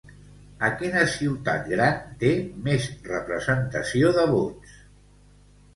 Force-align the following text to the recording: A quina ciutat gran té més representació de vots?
A 0.67 0.69
quina 0.79 1.03
ciutat 1.15 1.69
gran 1.73 2.01
té 2.25 2.33
més 2.69 2.89
representació 3.13 4.13
de 4.19 4.29
vots? 4.37 4.79